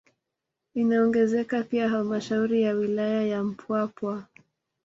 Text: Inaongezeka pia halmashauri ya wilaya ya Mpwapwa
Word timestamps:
Inaongezeka 0.75 1.63
pia 1.63 1.89
halmashauri 1.89 2.61
ya 2.61 2.73
wilaya 2.73 3.23
ya 3.27 3.43
Mpwapwa 3.43 4.23